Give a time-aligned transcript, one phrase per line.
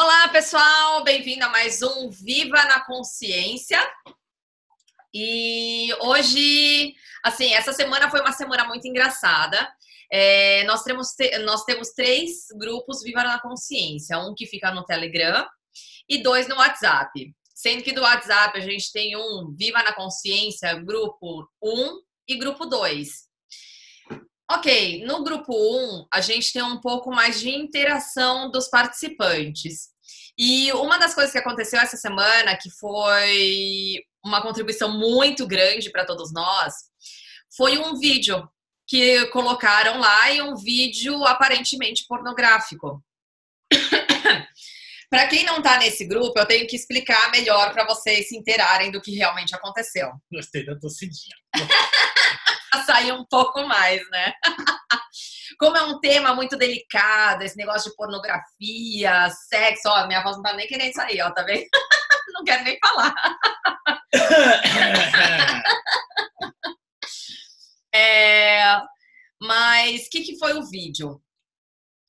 [0.00, 3.80] Olá, pessoal, bem-vindo a mais um Viva na Consciência.
[5.12, 9.68] E hoje, assim, essa semana foi uma semana muito engraçada.
[10.08, 11.08] É, nós, temos,
[11.44, 15.44] nós temos três grupos Viva na Consciência: um que fica no Telegram
[16.08, 17.34] e dois no WhatsApp.
[17.52, 22.66] Sendo que do WhatsApp a gente tem um Viva na Consciência, grupo 1 e grupo
[22.66, 23.27] 2.
[24.50, 29.90] Ok, no grupo 1 a gente tem um pouco mais de interação dos participantes.
[30.38, 36.06] E uma das coisas que aconteceu essa semana, que foi uma contribuição muito grande para
[36.06, 36.74] todos nós,
[37.54, 38.48] foi um vídeo
[38.86, 43.04] que colocaram lá e um vídeo aparentemente pornográfico.
[45.10, 48.90] Para quem não está nesse grupo, eu tenho que explicar melhor para vocês se inteirarem
[48.90, 50.10] do que realmente aconteceu.
[50.30, 51.36] Gostei da torcidinha.
[52.86, 54.32] Sair um pouco mais, né?
[55.58, 60.42] Como é um tema muito delicado, esse negócio de pornografia, sexo, ó, minha voz não
[60.42, 61.66] tá nem querendo sair, ó, tá vendo?
[62.30, 63.14] Não quero nem falar.
[67.92, 68.80] é,
[69.40, 71.20] mas o que, que foi o vídeo?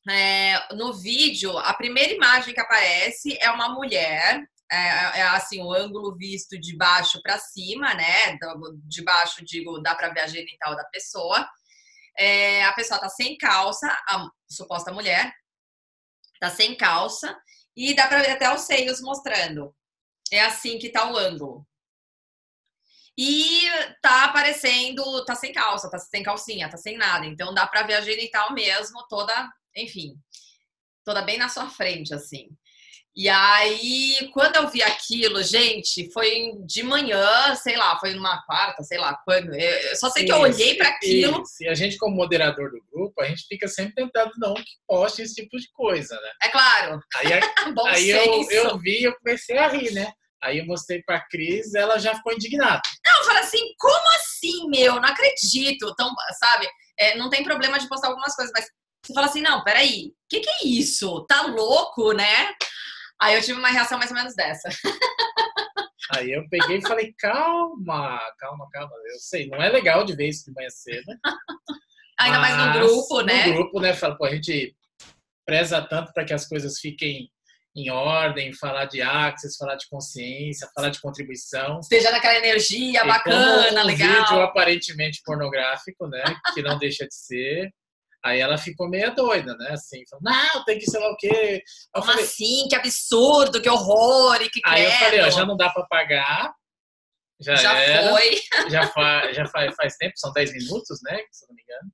[0.07, 5.73] É, no vídeo, a primeira imagem que aparece é uma mulher, é, é assim, o
[5.73, 8.38] ângulo visto de baixo para cima, né?
[8.86, 11.48] De baixo, digo, dá para ver a genital da pessoa.
[12.17, 15.34] É, a pessoa tá sem calça, a suposta mulher
[16.40, 17.38] tá sem calça
[17.75, 19.75] e dá para ver até os seios mostrando.
[20.31, 21.67] É assim que tá o ângulo.
[23.17, 23.67] E
[24.02, 27.25] tá aparecendo, tá sem calça, tá sem calcinha, tá sem nada.
[27.25, 30.16] Então dá para ver a genital mesmo, toda enfim,
[31.03, 32.50] toda bem na sua frente, assim.
[33.20, 38.81] E aí, quando eu vi aquilo, gente, foi de manhã, sei lá, foi numa quarta,
[38.81, 39.53] sei lá quando.
[39.53, 41.44] Eu só sei que eu olhei para aquilo.
[41.59, 45.22] E a gente, como moderador do grupo, a gente fica sempre tentando não que poste
[45.22, 46.30] esse tipo de coisa, né?
[46.44, 47.02] É claro.
[47.17, 47.28] Aí,
[47.90, 50.14] aí eu, eu vi eu comecei a rir, né?
[50.42, 52.81] Aí eu mostrei pra Cris, ela já ficou indignada.
[53.06, 54.96] Não, eu falei assim, como assim, meu?
[54.96, 55.90] Não acredito.
[55.90, 56.09] Então,
[56.40, 56.69] sabe?
[56.97, 58.66] É, não tem problema de postar algumas coisas, mas
[59.06, 61.25] você fala assim, não, peraí, o que, que é isso?
[61.28, 62.53] Tá louco, né?
[63.22, 64.69] Aí eu tive uma reação mais ou menos dessa.
[66.16, 68.91] Aí eu peguei e falei, calma, calma, calma.
[69.12, 71.06] Eu sei, não é legal de ver isso de manhã cedo.
[72.19, 73.46] Ainda mais no grupo, né?
[73.47, 73.94] No grupo, né?
[73.94, 74.75] Fala, pô, a gente
[75.46, 77.29] preza tanto para que as coisas fiquem
[77.75, 81.79] em ordem, falar de access, falar de consciência, falar de contribuição.
[81.79, 84.09] Esteja naquela energia e bacana, um legal.
[84.09, 86.24] vídeo aparentemente pornográfico, né?
[86.53, 87.72] Que não deixa de ser.
[88.24, 89.72] Aí ela ficou meio doida, né?
[89.72, 91.63] Assim, falou, não, tem que sei lá o quê.
[91.94, 92.68] Como falei, assim?
[92.69, 96.53] Que absurdo, que horror, e que Aí eu falei, ó, já não dá para pagar.
[97.40, 98.41] Já, já era, foi.
[98.69, 101.18] Já, fa, já faz, faz tempo, são 10 minutos, né?
[101.31, 101.91] Se não me engano.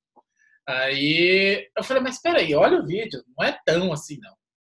[0.68, 4.34] Aí eu falei, mas peraí, olha o vídeo, não é tão assim, não.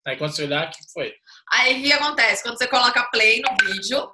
[0.04, 1.14] Aí quando você olhar, o que foi?
[1.52, 2.42] Aí o que acontece?
[2.42, 4.12] Quando você coloca play no vídeo,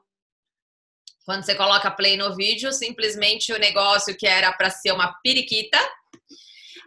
[1.25, 5.79] quando você coloca play no vídeo, simplesmente o negócio que era para ser uma periquita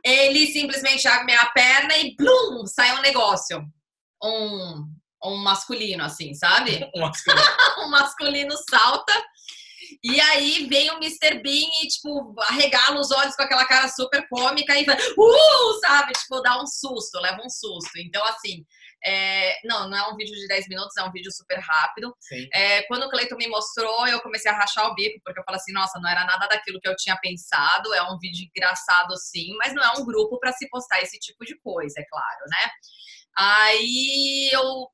[0.05, 3.66] ele simplesmente abre a perna e blum, sai um negócio.
[4.23, 4.88] Um,
[5.23, 6.88] um masculino, assim, sabe?
[6.95, 7.41] Um masculino.
[7.79, 9.25] um masculino salta.
[10.03, 11.41] E aí vem o Mr.
[11.41, 16.13] Bean e, tipo, arregala os olhos com aquela cara super cômica e fala, uh, sabe?
[16.13, 17.97] Tipo, dá um susto, leva um susto.
[17.97, 18.63] Então, assim,
[19.05, 22.16] é, não, não é um vídeo de 10 minutos, é um vídeo super rápido.
[22.53, 25.59] É, quando o Cleiton me mostrou, eu comecei a rachar o bico, porque eu falei
[25.59, 29.55] assim, nossa, não era nada daquilo que eu tinha pensado, é um vídeo engraçado sim,
[29.57, 32.71] mas não é um grupo para se postar esse tipo de coisa, é claro, né?
[33.38, 34.89] Aí eu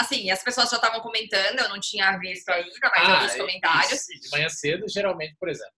[0.00, 4.08] assim, as pessoas já estavam comentando, eu não tinha visto ainda, mas ah, nos comentários.
[4.08, 4.20] Isso.
[4.22, 5.72] De manhã cedo, geralmente, por exemplo,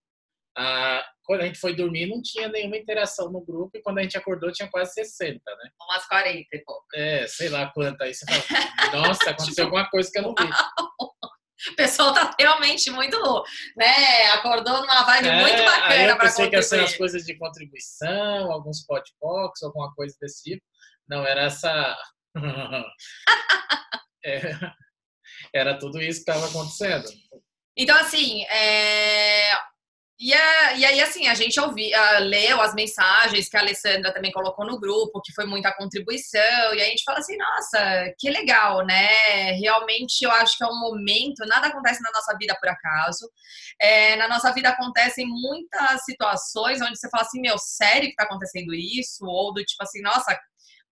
[0.61, 4.03] ah, quando a gente foi dormir, não tinha nenhuma interação no grupo, e quando a
[4.03, 5.71] gente acordou, tinha quase 60, né?
[5.81, 6.85] Umas 40 e pouco.
[6.95, 8.05] É, sei lá quanta.
[8.05, 10.51] Aí você fala, nossa, aconteceu tipo, alguma coisa que eu não vi.
[11.73, 13.19] O pessoal tá realmente muito,
[13.77, 14.31] né?
[14.33, 16.51] Acordou numa vibe é, muito bacana para contribuir.
[16.57, 20.65] que ser as coisas de contribuição, alguns podbox, alguma coisa desse tipo.
[21.07, 21.99] Não, era essa...
[24.25, 24.53] é,
[25.55, 27.11] era tudo isso que estava acontecendo.
[27.77, 29.53] Então, assim, é,
[30.21, 34.13] e, a, e aí, assim, a gente ouvi, a, leu as mensagens que a Alessandra
[34.13, 38.29] também colocou no grupo, que foi muita contribuição, e a gente fala assim, nossa, que
[38.29, 39.53] legal, né?
[39.53, 43.31] Realmente eu acho que é um momento, nada acontece na nossa vida por acaso.
[43.81, 48.25] É, na nossa vida acontecem muitas situações onde você fala assim, meu, sério que tá
[48.25, 49.25] acontecendo isso?
[49.25, 50.39] Ou do tipo assim, nossa,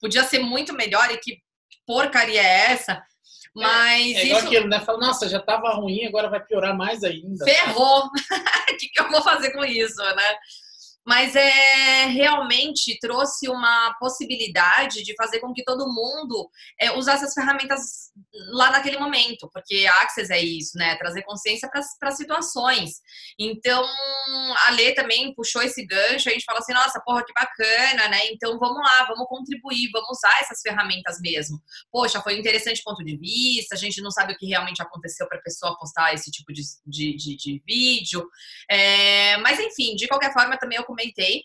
[0.00, 1.36] podia ser muito melhor e que
[1.86, 3.02] porcaria é essa?
[3.54, 4.46] Mas é, é igual isso...
[4.46, 4.80] aquilo, né?
[4.80, 7.44] Fala, nossa, já estava ruim, agora vai piorar mais ainda.
[7.44, 8.08] Ferrou!
[8.68, 10.36] O que, que eu vou fazer com isso, né?
[11.08, 17.32] Mas é realmente trouxe uma possibilidade de fazer com que todo mundo é, usasse as
[17.32, 18.12] ferramentas
[18.50, 20.96] lá naquele momento, porque a Access é isso, né?
[20.96, 21.66] Trazer consciência
[21.98, 23.00] para situações.
[23.38, 23.82] Então,
[24.66, 28.26] a Lê também puxou esse gancho, a gente fala assim, nossa, porra, que bacana, né?
[28.30, 31.58] Então, vamos lá, vamos contribuir, vamos usar essas ferramentas mesmo.
[31.90, 35.26] Poxa, foi um interessante ponto de vista, a gente não sabe o que realmente aconteceu
[35.26, 38.28] para a pessoa postar esse tipo de, de, de, de vídeo.
[38.70, 41.44] É, mas, enfim, de qualquer forma, também eu comentei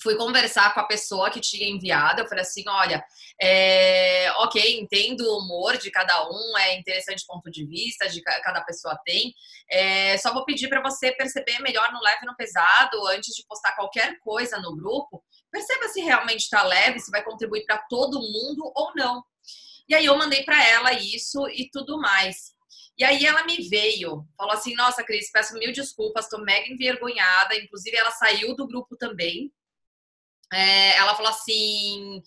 [0.00, 2.20] fui conversar com a pessoa que tinha enviado.
[2.20, 3.04] Eu falei assim: olha,
[3.40, 8.60] é, ok, entendo o humor de cada um, é interessante ponto de vista de cada
[8.62, 9.34] pessoa tem.
[9.70, 13.44] É, só vou pedir para você perceber melhor no leve e no pesado antes de
[13.46, 15.22] postar qualquer coisa no grupo.
[15.50, 19.22] Perceba se realmente está leve, se vai contribuir para todo mundo ou não.
[19.88, 22.57] E aí eu mandei para ela isso e tudo mais.
[22.98, 27.54] E aí ela me veio, falou assim: Nossa, Cris, peço mil desculpas, estou mega envergonhada.
[27.56, 29.52] Inclusive, ela saiu do grupo também.
[30.52, 32.20] É, ela falou assim: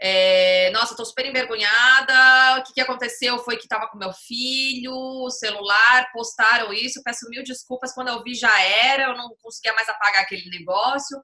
[0.00, 2.58] é, Nossa, estou super envergonhada.
[2.58, 7.02] O que, que aconteceu foi que estava com meu filho, celular, postaram isso.
[7.04, 7.94] Peço mil desculpas.
[7.94, 11.16] Quando eu vi, já era, eu não conseguia mais apagar aquele negócio.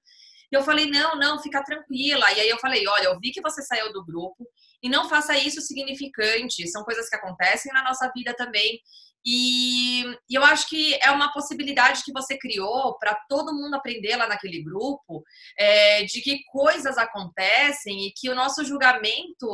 [0.53, 2.31] E eu falei: Não, não, fica tranquila.
[2.33, 4.47] E aí eu falei: Olha, eu vi que você saiu do grupo
[4.83, 6.67] e não faça isso significante.
[6.69, 8.81] São coisas que acontecem na nossa vida também.
[9.25, 14.17] E, e eu acho que é uma possibilidade que você criou para todo mundo aprender
[14.17, 15.23] lá naquele grupo
[15.57, 19.47] é, de que coisas acontecem e que o nosso julgamento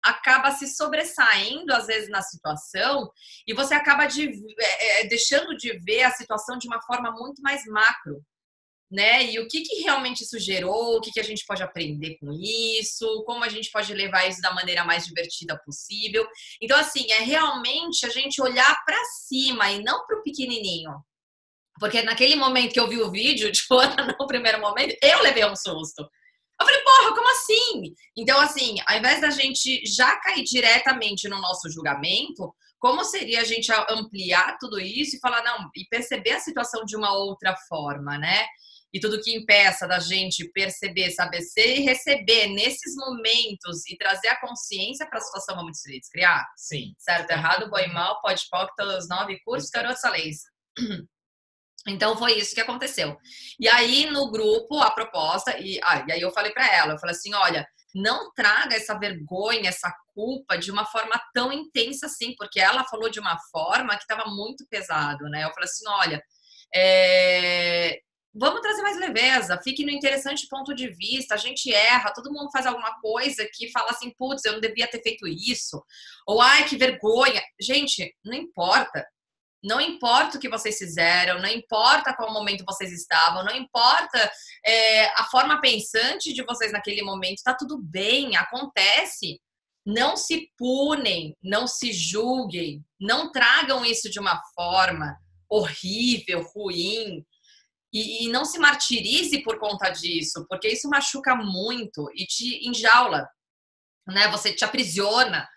[0.00, 3.10] acaba se sobressaindo às vezes na situação
[3.44, 4.30] e você acaba de,
[4.60, 8.22] é, é deixando de ver a situação de uma forma muito mais macro
[8.90, 9.24] né?
[9.32, 12.32] E o que, que realmente isso gerou, o que, que a gente pode aprender com
[12.32, 16.26] isso, como a gente pode levar isso da maneira mais divertida possível.
[16.60, 20.92] Então, assim, é realmente a gente olhar para cima e não para o pequenininho.
[21.78, 23.62] Porque naquele momento que eu vi o vídeo, de
[24.18, 26.08] no primeiro momento, eu levei um susto.
[26.58, 27.94] Eu falei, porra, como assim?
[28.16, 33.44] Então, assim, ao invés da gente já cair diretamente no nosso julgamento, como seria a
[33.44, 38.16] gente ampliar tudo isso e falar, não, e perceber a situação de uma outra forma,
[38.16, 38.46] né?
[38.92, 44.28] E tudo que impeça da gente perceber, saber ser e receber nesses momentos e trazer
[44.28, 46.46] a consciência para a situação vamos felizes criar?
[46.56, 46.94] Sim.
[46.98, 50.38] Certo, errado, bom e mal, pode pode todos nove cursos, garotos leis.
[51.88, 53.16] Então foi isso que aconteceu.
[53.60, 56.98] E aí no grupo a proposta e, ah, e aí eu falei para ela, eu
[56.98, 62.34] falei assim, olha, não traga essa vergonha, essa culpa de uma forma tão intensa assim,
[62.36, 65.44] porque ela falou de uma forma que estava muito pesado, né?
[65.44, 66.22] Eu falei assim, olha,
[66.74, 68.00] é,
[68.38, 72.50] vamos trazer mais leveza, fique no interessante ponto de vista, a gente erra, todo mundo
[72.52, 75.82] faz alguma coisa que fala assim, putz, eu não devia ter feito isso,
[76.26, 77.42] ou ai, que vergonha.
[77.60, 79.06] Gente, não importa.
[79.64, 84.30] Não importa o que vocês fizeram, não importa qual momento vocês estavam, não importa
[84.64, 89.40] é, a forma pensante de vocês naquele momento, tá tudo bem, acontece.
[89.84, 95.16] Não se punem, não se julguem, não tragam isso de uma forma
[95.48, 97.24] horrível, ruim,
[97.92, 103.28] e, e não se martirize por conta disso, porque isso machuca muito e te enjaula,
[104.06, 104.28] né?
[104.28, 105.48] Você te aprisiona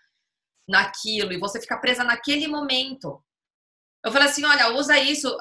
[0.68, 3.22] naquilo e você fica presa naquele momento.
[4.04, 5.36] Eu falei assim, olha, usa isso,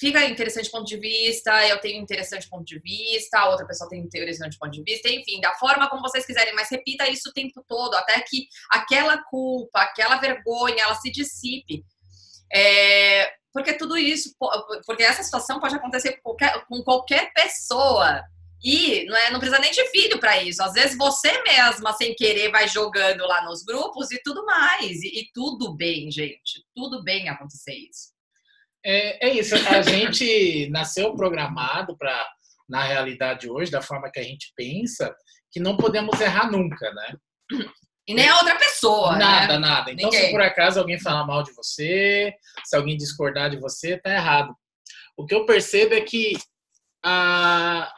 [0.00, 4.00] fica interessante ponto de vista, eu tenho interessante ponto de vista, a outra pessoa tem
[4.00, 7.64] interessante ponto de vista, enfim, da forma como vocês quiserem, mas repita isso o tempo
[7.68, 11.84] todo, até que aquela culpa, aquela vergonha, ela se dissipe.
[12.52, 14.34] É, porque tudo isso,
[14.84, 18.20] porque essa situação pode acontecer com qualquer, com qualquer pessoa.
[18.62, 20.60] E não, é, não precisa nem de filho para isso.
[20.60, 25.02] Às vezes você mesma, sem querer, vai jogando lá nos grupos e tudo mais.
[25.02, 26.64] E, e tudo bem, gente.
[26.74, 28.12] Tudo bem acontecer isso.
[28.84, 29.54] É, é isso.
[29.54, 32.28] A gente nasceu programado para,
[32.68, 35.14] na realidade hoje, da forma que a gente pensa,
[35.52, 37.16] que não podemos errar nunca, né?
[38.06, 39.16] E nem a outra pessoa.
[39.16, 39.58] Nada, né?
[39.58, 39.90] nada.
[39.90, 40.26] Então, Ninguém.
[40.26, 42.34] se por acaso alguém falar mal de você,
[42.64, 44.54] se alguém discordar de você, tá errado.
[45.16, 46.34] O que eu percebo é que,
[47.02, 47.90] ah,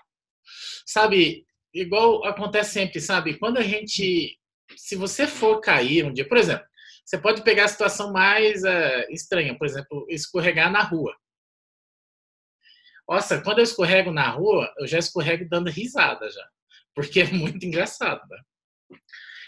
[0.85, 1.45] sabe,
[1.75, 3.39] igual acontece sempre, sabe?
[3.39, 4.39] Quando a gente.
[4.77, 6.67] Se você for cair um dia, por exemplo,
[7.05, 11.17] você pode pegar a situação mais uh, estranha, por exemplo, escorregar na rua.
[13.09, 16.49] Nossa, quando eu escorrego na rua, eu já escorrego dando risada já.
[16.95, 18.41] Porque é muito engraçado, né?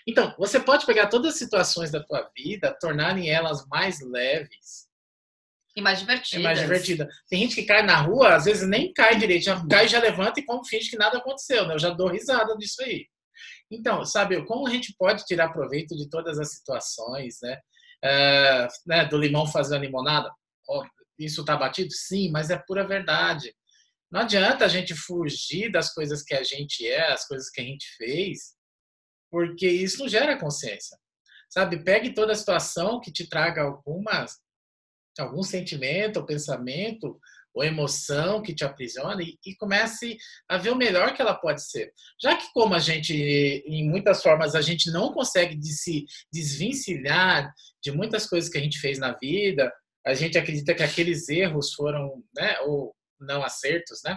[0.08, 4.88] Então, você pode pegar todas as situações da tua vida, tornarem elas mais leves.
[5.76, 6.40] E mais divertidas.
[6.40, 7.06] E mais divertida.
[7.28, 10.40] Tem gente que cai na rua, às vezes nem cai direito, já cai, já levanta
[10.40, 11.74] e como finge que nada aconteceu, né?
[11.74, 13.06] Eu já dou risada disso aí.
[13.70, 17.60] Então, sabe, como a gente pode tirar proveito de todas as situações, né?
[18.02, 20.32] Uh, né do limão fazer a limonada?
[20.66, 20.82] Oh,
[21.18, 21.92] isso tá batido?
[21.92, 23.54] Sim, mas é pura verdade.
[24.10, 27.64] Não adianta a gente fugir das coisas que a gente é, as coisas que a
[27.64, 28.56] gente fez,
[29.30, 30.98] porque isso gera consciência.
[31.48, 31.82] Sabe?
[31.82, 34.38] Pegue toda a situação que te traga algumas
[35.18, 37.18] algum sentimento ou pensamento
[37.54, 40.16] ou emoção que te aprisiona e, e, comece
[40.48, 41.92] a ver o melhor que ela pode ser.
[42.22, 47.52] Já que como a gente, em muitas formas, a gente não consegue de se desvencilhar
[47.82, 49.72] de muitas coisas que a gente fez na vida,
[50.06, 54.16] a gente acredita que aqueles erros foram, né, ou não acertos, né,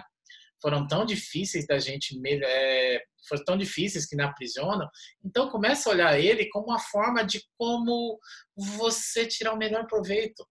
[0.62, 4.88] foram tão difíceis da gente, é, foram tão difíceis que me aprisionam.
[5.22, 8.18] Então começa a olhar ele como uma forma de como
[8.56, 10.46] você tirar o melhor proveito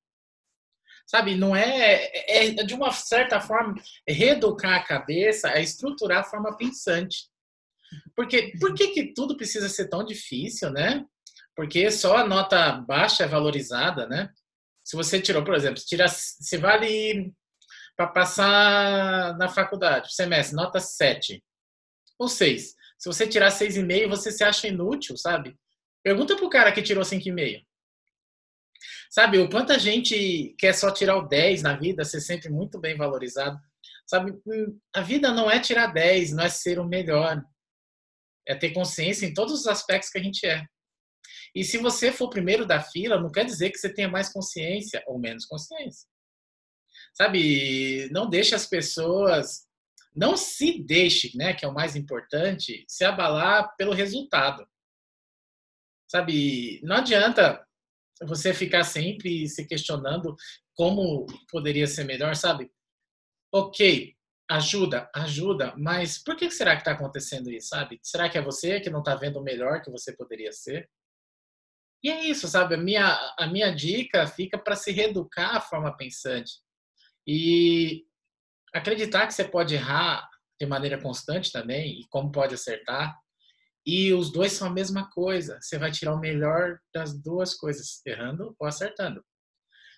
[1.12, 1.36] sabe?
[1.36, 3.76] Não é, é, é de uma certa forma
[4.08, 7.30] reeducar a cabeça, a estruturar a forma pensante.
[8.16, 11.04] Porque por que, que tudo precisa ser tão difícil, né?
[11.54, 14.30] Porque só a nota baixa é valorizada, né?
[14.86, 17.34] Se você tirou, por exemplo, tira, se vale
[18.02, 21.44] para passar na faculdade, semestre, nota 7
[22.18, 22.76] ou 6.
[22.98, 25.56] Se você tirar 6,5, você se acha inútil, sabe?
[26.04, 27.64] Pergunta pro cara que tirou 5,5.
[29.12, 32.80] Sabe, o quanto a gente quer só tirar o 10 na vida, ser sempre muito
[32.80, 33.60] bem valorizado.
[34.08, 37.44] Sabe, hum, a vida não é tirar 10, não é ser o melhor.
[38.48, 40.66] É ter consciência em todos os aspectos que a gente é.
[41.54, 45.04] E se você for primeiro da fila, não quer dizer que você tenha mais consciência
[45.06, 46.11] ou menos consciência.
[47.14, 49.68] Sabe, não deixe as pessoas,
[50.16, 54.68] não se deixe, né, que é o mais importante, se abalar pelo resultado.
[56.10, 57.66] Sabe, não adianta
[58.24, 60.36] você ficar sempre se questionando
[60.76, 62.72] como poderia ser melhor, sabe?
[63.54, 64.16] Ok,
[64.50, 68.00] ajuda, ajuda, mas por que será que está acontecendo isso, sabe?
[68.04, 70.90] Será que é você que não está vendo o melhor que você poderia ser?
[72.04, 72.76] E é isso, sabe?
[72.76, 76.60] A minha, a minha dica fica para se reeducar a forma pensante
[77.34, 78.06] e
[78.74, 83.18] acreditar que você pode errar de maneira constante também e como pode acertar
[83.86, 85.58] e os dois são a mesma coisa.
[85.62, 89.24] Você vai tirar o melhor das duas coisas, errando ou acertando.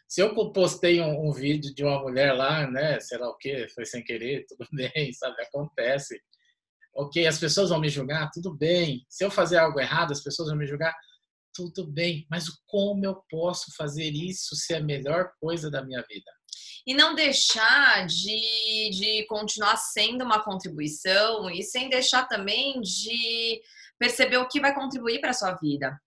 [0.07, 3.67] Se eu postei um, um vídeo de uma mulher lá, né, sei lá o que,
[3.69, 6.21] foi sem querer, tudo bem, sabe, acontece.
[6.93, 9.03] Ok, as pessoas vão me julgar, tudo bem.
[9.09, 10.95] Se eu fazer algo errado, as pessoas vão me julgar,
[11.51, 12.27] tudo bem.
[12.29, 16.31] Mas como eu posso fazer isso ser a melhor coisa da minha vida?
[16.85, 23.61] E não deixar de, de continuar sendo uma contribuição e sem deixar também de
[23.97, 25.97] perceber o que vai contribuir para a sua vida.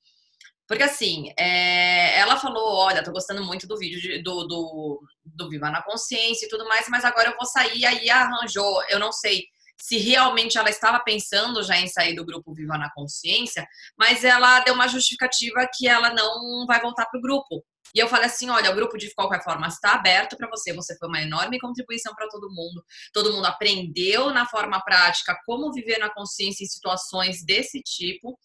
[0.68, 5.49] Porque assim, é, ela falou: olha, tô gostando muito do vídeo de, do, do, do
[5.49, 7.87] Viva na Consciência e tudo mais, mas agora eu vou sair.
[7.87, 9.45] Aí arranjou, eu não sei
[9.78, 13.66] se realmente ela estava pensando já em sair do grupo Viva na Consciência,
[13.97, 17.64] mas ela deu uma justificativa que ela não vai voltar para o grupo.
[17.95, 20.97] E eu falei assim: olha, o grupo de qualquer forma está aberto para você, você
[20.99, 22.85] foi uma enorme contribuição para todo mundo.
[23.12, 28.38] Todo mundo aprendeu na forma prática como viver na consciência em situações desse tipo.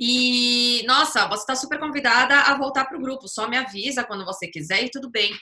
[0.00, 3.28] E, nossa, você está super convidada a voltar para o grupo.
[3.28, 5.32] Só me avisa quando você quiser e tudo bem.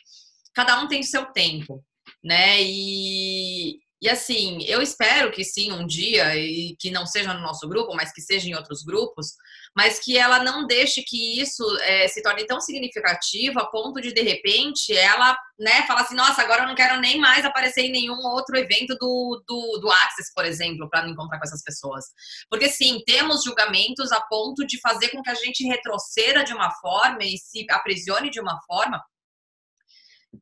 [0.54, 1.84] Cada um tem o seu tempo,
[2.22, 2.60] né?
[2.62, 7.68] E, e assim, eu espero que sim, um dia, e que não seja no nosso
[7.68, 9.34] grupo, mas que seja em outros grupos,
[9.76, 14.12] mas que ela não deixe que isso é, se torne tão significativo a ponto de,
[14.12, 17.92] de repente, ela né, falar assim: nossa, agora eu não quero nem mais aparecer em
[17.92, 22.04] nenhum outro evento do, do, do Access, por exemplo, para me encontrar com essas pessoas.
[22.48, 26.70] Porque sim, temos julgamentos a ponto de fazer com que a gente retroceda de uma
[26.80, 29.02] forma e se aprisione de uma forma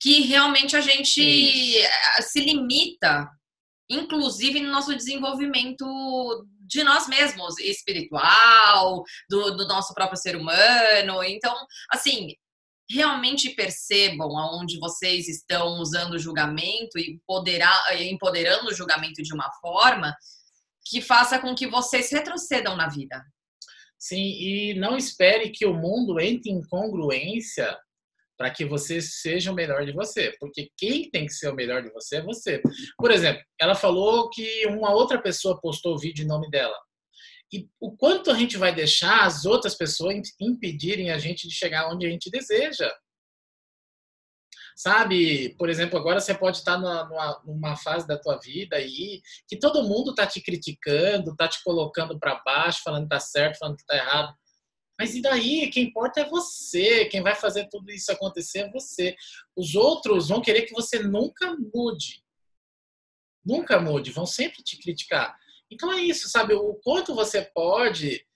[0.00, 1.88] que realmente a gente Isso.
[2.30, 3.26] se limita
[3.90, 5.86] inclusive no nosso desenvolvimento
[6.68, 11.24] de nós mesmos, espiritual, do, do nosso próprio ser humano.
[11.24, 11.54] Então,
[11.90, 12.34] assim,
[12.90, 17.18] realmente percebam aonde vocês estão usando o julgamento e
[18.10, 20.14] empoderando o julgamento de uma forma
[20.86, 23.22] que faça com que vocês retrocedam na vida.
[23.98, 27.76] Sim, e não espere que o mundo entre em congruência
[28.38, 31.82] para que você seja o melhor de você, porque quem tem que ser o melhor
[31.82, 32.62] de você é você.
[32.96, 36.76] Por exemplo, ela falou que uma outra pessoa postou o vídeo em nome dela.
[37.52, 41.88] E o quanto a gente vai deixar as outras pessoas impedirem a gente de chegar
[41.92, 42.94] onde a gente deseja?
[44.76, 49.58] Sabe, por exemplo, agora você pode estar numa, numa fase da tua vida aí que
[49.58, 53.76] todo mundo tá te criticando, tá te colocando para baixo, falando que tá certo, falando
[53.76, 54.32] que tá errado.
[54.98, 55.70] Mas e daí?
[55.70, 57.04] Quem importa é você.
[57.06, 59.16] Quem vai fazer tudo isso acontecer é você.
[59.56, 62.24] Os outros vão querer que você nunca mude.
[63.44, 64.10] Nunca mude.
[64.10, 65.38] Vão sempre te criticar.
[65.70, 66.54] Então é isso, sabe?
[66.54, 68.26] O quanto você pode,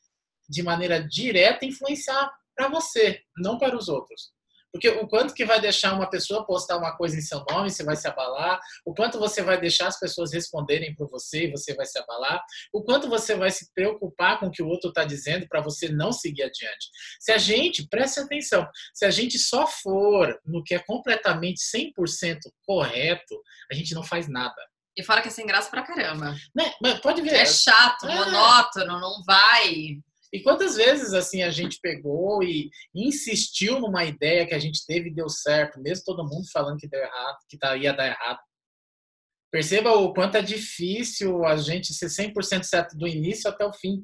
[0.49, 4.33] de maneira direta, influenciar para você, não para os outros.
[4.73, 7.85] Porque o quanto que vai deixar uma pessoa postar uma coisa em seu nome, você
[7.85, 11.75] vai se abalar, o quanto você vai deixar as pessoas responderem por você e você
[11.75, 15.05] vai se abalar, o quanto você vai se preocupar com o que o outro está
[15.05, 16.88] dizendo para você não seguir adiante.
[17.21, 22.38] Se a gente, preste atenção, se a gente só for no que é completamente 100%
[22.64, 24.57] correto, a gente não faz nada.
[24.97, 26.35] E fora que é sem graça pra caramba.
[26.55, 26.73] Né?
[26.81, 27.35] Mas pode ver.
[27.35, 28.14] É chato, é.
[28.14, 29.99] monótono, não vai.
[30.33, 35.11] E quantas vezes assim a gente pegou e insistiu numa ideia que a gente teve
[35.11, 38.41] e deu certo, mesmo todo mundo falando que deu errado, que tá, ia dar errado.
[39.53, 44.03] Perceba o quanto é difícil a gente ser 100% certo do início até o fim.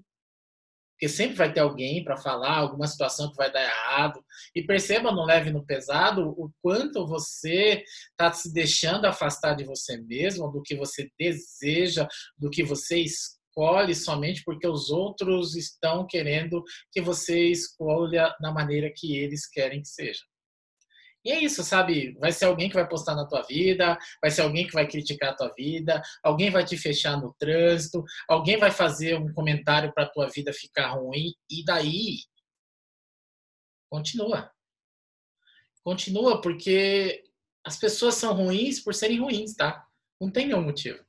[0.92, 4.23] Porque sempre vai ter alguém para falar alguma situação que vai dar errado.
[4.54, 9.97] E perceba, não leve no pesado, o quanto você está se deixando afastar de você
[9.97, 12.06] mesmo, do que você deseja,
[12.37, 16.62] do que você escolhe escolhe somente porque os outros estão querendo
[16.92, 20.20] que você escolha da maneira que eles querem que seja.
[21.24, 22.16] E é isso, sabe?
[22.20, 25.30] Vai ser alguém que vai postar na tua vida, vai ser alguém que vai criticar
[25.30, 30.08] a tua vida, alguém vai te fechar no trânsito, alguém vai fazer um comentário para
[30.08, 32.18] tua vida ficar ruim, e daí?
[33.90, 34.50] Continua.
[35.84, 37.24] Continua, porque
[37.66, 39.84] as pessoas são ruins por serem ruins, tá?
[40.20, 41.07] Não tem nenhum motivo.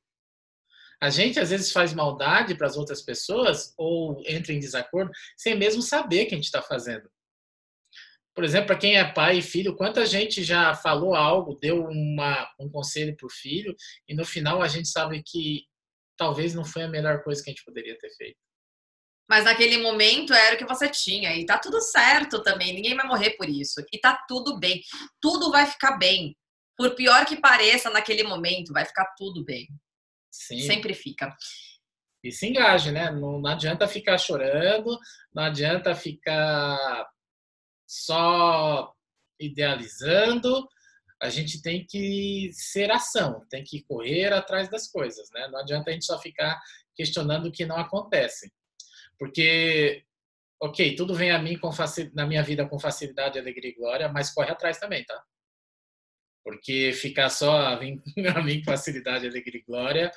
[1.01, 5.55] A gente às vezes faz maldade para as outras pessoas ou entra em desacordo sem
[5.55, 7.09] mesmo saber que a gente está fazendo.
[8.35, 12.49] Por exemplo, para quem é pai e filho, quanta gente já falou algo, deu uma,
[12.59, 13.75] um conselho para o filho
[14.07, 15.65] e no final a gente sabe que
[16.17, 18.37] talvez não foi a melhor coisa que a gente poderia ter feito.
[19.29, 23.05] Mas naquele momento era o que você tinha e tá tudo certo também, ninguém vai
[23.05, 23.79] morrer por isso.
[23.93, 24.81] E tá tudo bem.
[25.21, 26.35] Tudo vai ficar bem.
[26.75, 29.67] Por pior que pareça naquele momento, vai ficar tudo bem.
[30.31, 30.59] Sim.
[30.59, 31.36] Sempre fica.
[32.24, 33.12] E se engaje, né?
[33.12, 34.98] Não, não adianta ficar chorando,
[35.33, 37.07] não adianta ficar
[37.88, 38.93] só
[39.39, 40.67] idealizando.
[41.21, 45.48] A gente tem que ser ação, tem que correr atrás das coisas, né?
[45.50, 46.59] Não adianta a gente só ficar
[46.95, 48.51] questionando o que não acontece.
[49.17, 50.03] Porque,
[50.62, 52.09] ok, tudo vem a mim com facil...
[52.13, 55.21] na minha vida com facilidade, alegria e glória, mas corre atrás também, tá?
[56.49, 58.01] Porque ficar só a mim,
[58.35, 60.12] a com facilidade, alegria e glória,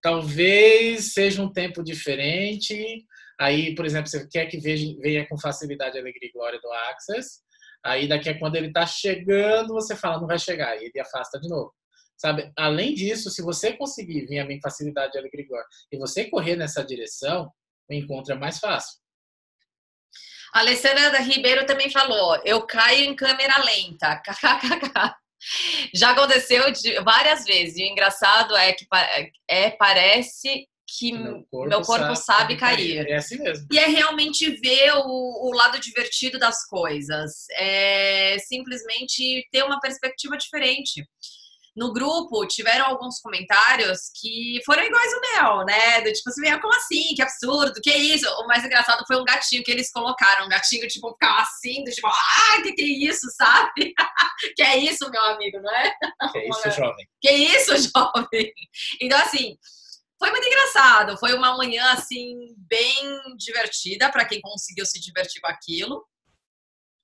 [0.00, 3.04] talvez seja um tempo diferente.
[3.38, 7.42] Aí, por exemplo, você quer que venha com facilidade, alegria e glória do Access.
[7.84, 10.74] Aí, daqui a quando ele está chegando, você fala, não vai chegar.
[10.76, 11.74] E ele afasta de novo.
[12.16, 12.50] Sabe?
[12.56, 16.56] Além disso, se você conseguir vir a mim facilidade, alegria e glória, e você correr
[16.56, 17.52] nessa direção,
[17.86, 18.98] o encontro é mais fácil.
[20.54, 24.16] A Alessandra Ribeiro também falou: eu caio em câmera lenta.
[24.24, 25.25] KKKK.
[25.94, 27.76] Já aconteceu de, várias vezes.
[27.76, 28.86] E o engraçado é que
[29.48, 30.66] é, parece
[30.98, 33.04] que meu corpo, meu corpo sabe, sabe cair.
[33.04, 33.08] cair.
[33.08, 33.66] É assim mesmo.
[33.72, 37.46] E é realmente ver o, o lado divertido das coisas.
[37.52, 41.04] É simplesmente ter uma perspectiva diferente
[41.76, 46.00] no grupo tiveram alguns comentários que foram iguais ao meu, né?
[46.00, 47.14] Do tipo assim, como assim?
[47.14, 48.26] Que absurdo, que isso?
[48.40, 50.46] O mais engraçado foi um gatinho que eles colocaram.
[50.46, 53.92] Um gatinho, tipo, ficava assim, do tipo, ah, que que é isso, sabe?
[54.56, 55.92] que é isso, meu amigo, não é?
[56.32, 57.08] Que é isso, jovem?
[57.20, 58.52] Que é isso, jovem?
[59.00, 59.56] Então, assim,
[60.18, 61.18] foi muito engraçado.
[61.18, 66.02] Foi uma manhã, assim, bem divertida para quem conseguiu se divertir com aquilo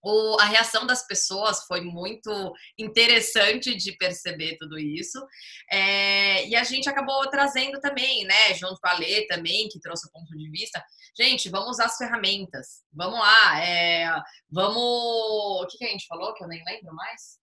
[0.03, 5.25] o, a reação das pessoas foi muito interessante de perceber tudo isso.
[5.71, 10.09] É, e a gente acabou trazendo também, né, junto com a Lê também, que trouxe
[10.09, 10.85] o ponto de vista.
[11.17, 12.83] Gente, vamos usar as ferramentas.
[12.93, 13.61] Vamos lá.
[13.65, 14.09] É,
[14.51, 14.83] vamos.
[14.83, 17.41] O que, que a gente falou que eu nem lembro mais?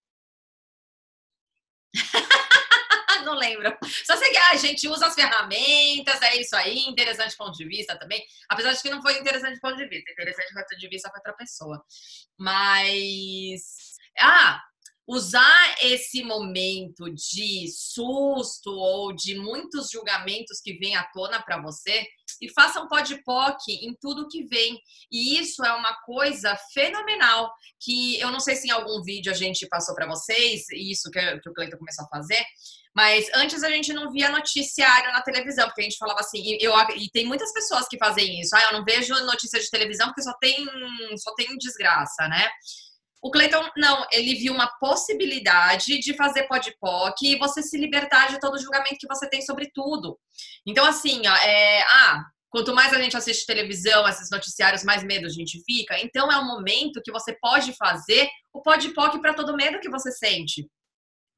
[3.25, 3.77] não lembro.
[4.05, 7.97] Só sei que a gente usa as ferramentas, é isso aí, interessante ponto de vista
[7.97, 8.23] também.
[8.47, 11.34] Apesar de que não foi interessante ponto de vista, interessante ponto de vista para outra
[11.34, 11.84] pessoa.
[12.38, 13.97] Mas.
[14.19, 14.62] Ah,
[15.08, 22.05] usar esse momento de susto ou de muitos julgamentos que vêm à tona para você
[22.41, 24.80] e faça um podpoc em tudo que vem.
[25.12, 29.36] E isso é uma coisa fenomenal que eu não sei se em algum vídeo a
[29.36, 32.43] gente passou para vocês, isso que, que o Cleiton começou a fazer,
[32.95, 36.58] mas antes a gente não via noticiário na televisão, porque a gente falava assim, e,
[36.60, 40.08] eu, e tem muitas pessoas que fazem isso, ah, eu não vejo notícia de televisão
[40.08, 40.65] porque só tem,
[41.17, 42.49] só tem desgraça, né?
[43.21, 48.39] O Cleiton, não, ele viu uma possibilidade de fazer podpoc e você se libertar de
[48.39, 50.17] todo o julgamento que você tem sobre tudo.
[50.65, 55.25] Então, assim, ó, é, ah, quanto mais a gente assiste televisão, esses noticiários, mais medo
[55.25, 55.99] a gente fica.
[55.99, 60.12] Então, é um momento que você pode fazer o podpoc para todo medo que você
[60.12, 60.65] sente.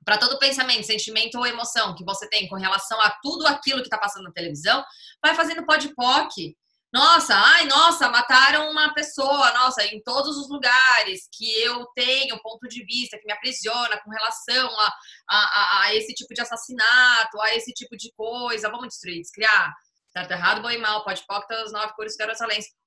[0.05, 3.87] Para todo pensamento, sentimento ou emoção que você tem com relação a tudo aquilo que
[3.87, 4.83] está passando na televisão,
[5.23, 6.55] vai fazendo podpoc
[6.93, 12.67] Nossa, ai, nossa, mataram uma pessoa, nossa, em todos os lugares que eu tenho ponto
[12.67, 14.93] de vista que me aprisiona com relação a,
[15.29, 19.73] a, a, esse tipo de assassinato, a esse tipo de coisa, vamos destruir, descriar,
[20.11, 21.23] certo, errado, bom e mal, pode
[21.63, 22.41] os nove cores, garotos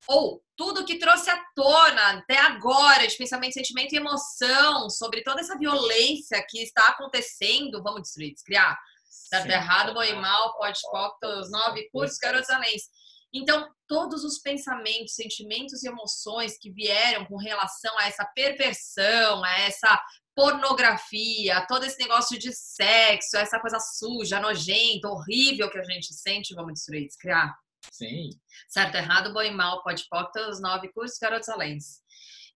[0.06, 5.40] Ou tudo que trouxe à tona até agora de pensamento, sentimento e emoção sobre toda
[5.40, 8.78] essa violência que está acontecendo, vamos destruir, descriar.
[9.08, 10.78] Certo, errado, bom e mal, pode
[11.40, 12.76] os nove cursos, garotos além.
[13.34, 19.60] Então, todos os pensamentos, sentimentos e emoções que vieram com relação a essa perversão, a
[19.62, 20.00] essa
[20.36, 26.54] pornografia, todo esse negócio de sexo, essa coisa suja, nojenta, horrível que a gente sente,
[26.54, 27.52] vamos destruir, descriar.
[27.90, 28.30] Sim.
[28.68, 32.02] Certo, errado, bom e mal, pode pode os nove cursos, garotos alens.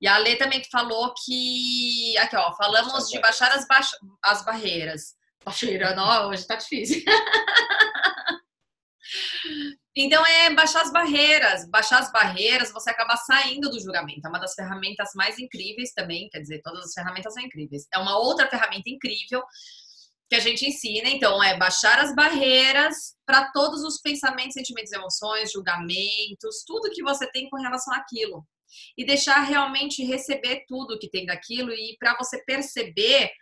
[0.00, 2.16] E a Lê também falou que.
[2.18, 3.80] Aqui, ó, falamos de baixar as, ba...
[4.22, 5.16] as barreiras.
[5.44, 7.02] Baixeira, não, hoje tá difícil.
[10.00, 11.68] Então é baixar as barreiras.
[11.68, 14.24] Baixar as barreiras, você acaba saindo do julgamento.
[14.24, 17.84] É uma das ferramentas mais incríveis também, quer dizer, todas as ferramentas são incríveis.
[17.92, 19.42] É uma outra ferramenta incrível
[20.30, 25.50] que a gente ensina, então, é baixar as barreiras para todos os pensamentos, sentimentos, emoções,
[25.50, 28.46] julgamentos, tudo que você tem com relação àquilo.
[28.96, 33.32] E deixar realmente receber tudo que tem daquilo e para você perceber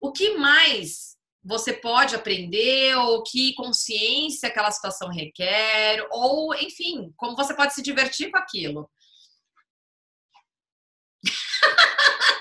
[0.00, 1.15] o que mais
[1.46, 7.82] você pode aprender, ou que consciência aquela situação requer, ou enfim, como você pode se
[7.82, 8.90] divertir com aquilo.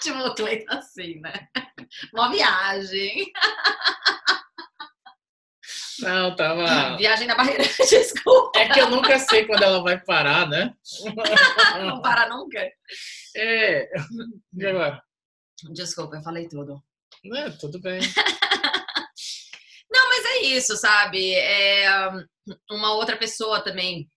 [0.02, 1.48] tipo, o Cleiton assim, né?
[2.14, 3.32] Uma viagem.
[6.00, 6.98] Não, tava.
[6.98, 8.60] Viagem na barreira, desculpa.
[8.60, 10.76] É que eu nunca sei quando ela vai parar, né?
[11.80, 12.60] Não para nunca.
[13.36, 13.88] É.
[14.58, 15.02] E agora?
[15.74, 16.84] Desculpa, eu falei tudo.
[17.36, 18.00] É, tudo bem.
[20.16, 21.34] Mas é isso, sabe?
[21.34, 21.90] É
[22.72, 24.10] uma outra pessoa também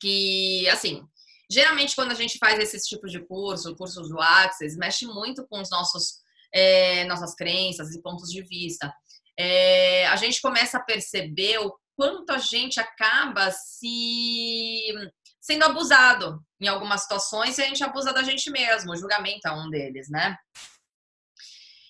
[0.00, 1.04] que, assim,
[1.48, 5.60] geralmente quando a gente faz esses tipos de curso, cursos do Access, mexe muito com
[5.60, 6.20] os nossos
[6.52, 8.92] é, nossas crenças e pontos de vista.
[9.38, 14.92] É, a gente começa a perceber o quanto a gente acaba se
[15.40, 18.90] sendo abusado em algumas situações e a gente abusa da gente mesmo.
[18.90, 20.36] O julgamento é um deles, né?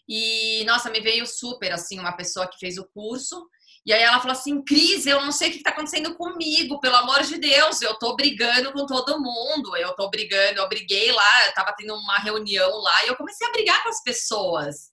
[0.09, 3.47] E, nossa, me veio super, assim, uma pessoa que fez o curso.
[3.85, 6.97] E aí ela falou assim, Cris, eu não sei o que está acontecendo comigo, pelo
[6.97, 11.47] amor de Deus, eu tô brigando com todo mundo, eu tô brigando, eu briguei lá,
[11.47, 14.91] eu tava tendo uma reunião lá, e eu comecei a brigar com as pessoas.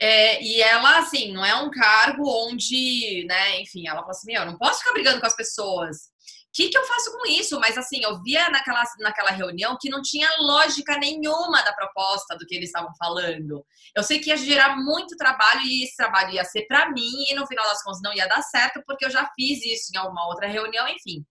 [0.00, 4.46] É, e ela, assim, não é um cargo onde, né, enfim, ela falou assim, eu
[4.46, 6.08] não posso ficar brigando com as pessoas
[6.52, 7.60] que, que eu faço com isso?
[7.60, 12.46] Mas assim, eu via naquela, naquela reunião que não tinha lógica nenhuma da proposta do
[12.46, 13.64] que eles estavam falando.
[13.94, 17.34] Eu sei que ia gerar muito trabalho e esse trabalho ia ser para mim e
[17.34, 20.26] no final das contas não ia dar certo porque eu já fiz isso em alguma
[20.26, 21.24] outra reunião, enfim.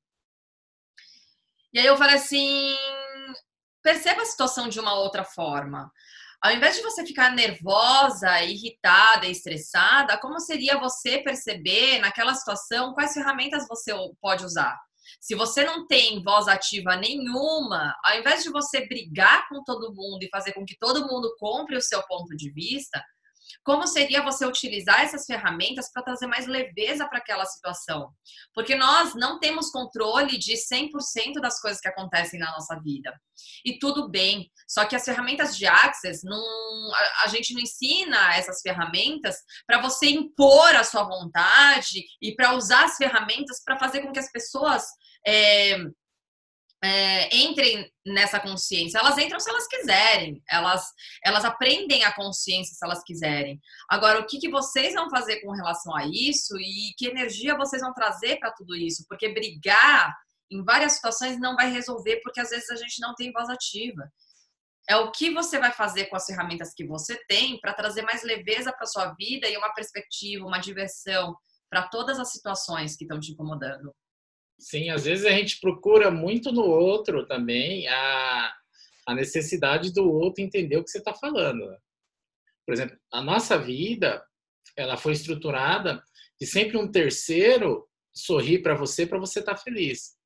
[1.74, 2.76] E aí eu falei assim,
[3.84, 5.92] perceba a situação de uma outra forma.
[6.42, 13.14] Ao invés de você ficar nervosa, irritada, estressada, como seria você perceber naquela situação quais
[13.14, 14.80] ferramentas você pode usar?
[15.20, 20.24] Se você não tem voz ativa nenhuma, ao invés de você brigar com todo mundo
[20.24, 23.04] e fazer com que todo mundo compre o seu ponto de vista,
[23.64, 28.10] como seria você utilizar essas ferramentas para trazer mais leveza para aquela situação?
[28.54, 33.14] Porque nós não temos controle de 100% das coisas que acontecem na nossa vida.
[33.66, 36.42] E tudo bem, só que as ferramentas de Access, não,
[37.24, 42.86] a, gente não ensina essas ferramentas para você impor a sua vontade e para usar
[42.86, 44.86] as ferramentas para fazer com que as pessoas
[45.26, 45.78] é,
[46.84, 49.00] é, entrem nessa consciência.
[49.00, 50.86] Elas entram se elas quiserem, elas,
[51.26, 53.60] elas aprendem a consciência se elas quiserem.
[53.90, 57.82] Agora, o que, que vocês vão fazer com relação a isso e que energia vocês
[57.82, 59.06] vão trazer para tudo isso?
[59.10, 60.16] Porque brigar
[60.52, 64.10] em várias situações não vai resolver, porque às vezes a gente não tem voz ativa.
[64.90, 68.24] É o que você vai fazer com as ferramentas que você tem para trazer mais
[68.24, 71.36] leveza para sua vida e uma perspectiva, uma diversão
[71.70, 73.94] para todas as situações que estão te incomodando.
[74.60, 78.54] Sim, às vezes a gente procura muito no outro também a,
[79.08, 81.64] a necessidade do outro entender o que você está falando.
[82.66, 84.24] Por exemplo, a nossa vida,
[84.76, 86.04] ela foi estruturada
[86.40, 90.18] de sempre um terceiro sorrir para você para você estar tá feliz.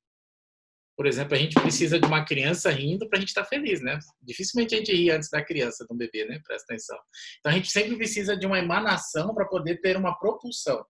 [0.96, 3.80] Por exemplo, a gente precisa de uma criança rindo para a gente estar tá feliz,
[3.82, 3.98] né?
[4.20, 6.40] Dificilmente a gente ri antes da criança, do bebê, né?
[6.44, 6.98] Presta atenção.
[7.38, 10.84] Então a gente sempre precisa de uma emanação para poder ter uma propulsão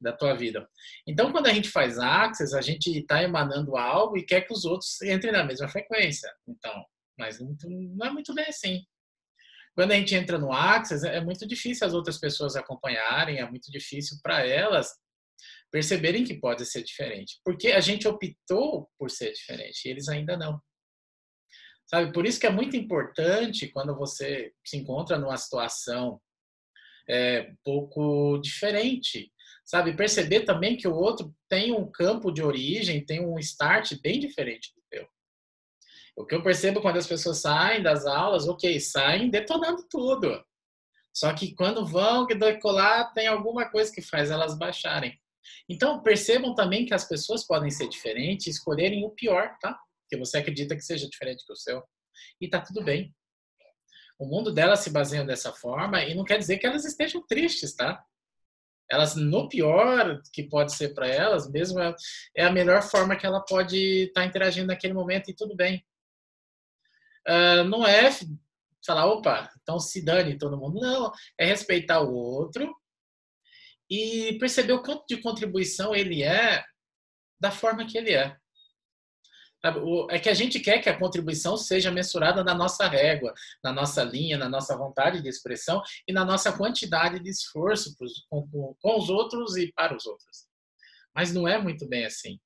[0.00, 0.68] da tua vida.
[1.06, 4.64] Então, quando a gente faz Access, a gente está emanando algo e quer que os
[4.64, 6.30] outros entrem na mesma frequência.
[6.46, 6.84] Então,
[7.18, 8.84] mas não, é muito bem assim.
[9.74, 13.70] Quando a gente entra no Access, é muito difícil as outras pessoas acompanharem, é muito
[13.70, 14.90] difícil para elas
[15.70, 17.38] perceberem que pode ser diferente.
[17.44, 20.60] Porque a gente optou por ser diferente e eles ainda não.
[21.88, 22.12] Sabe?
[22.12, 26.20] Por isso que é muito importante quando você se encontra numa situação
[27.08, 29.30] é, pouco diferente,
[29.66, 29.96] sabe?
[29.96, 34.72] Perceber também que o outro tem um campo de origem, tem um start bem diferente
[34.74, 35.06] do teu.
[36.16, 40.42] O que eu percebo quando as pessoas saem das aulas, ok, saem detonando tudo.
[41.12, 45.18] Só que quando vão decolar, tem alguma coisa que faz elas baixarem.
[45.68, 49.78] Então, percebam também que as pessoas podem ser diferentes escolherem o pior, tá?
[50.08, 51.82] Que você acredita que seja diferente que o seu.
[52.40, 53.14] E tá tudo bem.
[54.18, 57.74] O mundo delas se baseia dessa forma e não quer dizer que elas estejam tristes,
[57.74, 58.04] tá?
[58.90, 61.94] Elas, no pior que pode ser para elas, mesmo é,
[62.36, 65.84] é a melhor forma que ela pode estar tá interagindo naquele momento e tudo bem.
[67.28, 68.10] Uh, não é
[68.86, 70.80] falar, opa, então se dane todo mundo.
[70.80, 72.72] Não, é respeitar o outro
[73.90, 76.64] e perceber o quanto de contribuição ele é
[77.40, 78.36] da forma que ele é.
[80.10, 84.02] É que a gente quer que a contribuição seja mensurada na nossa régua, na nossa
[84.04, 87.96] linha, na nossa vontade de expressão e na nossa quantidade de esforço
[88.28, 90.46] com, os outros e para os outros.
[91.14, 92.38] Mas não é muito bem assim.